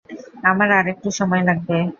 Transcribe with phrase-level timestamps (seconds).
[0.43, 1.77] আমার আর একটু সময় লাগবে।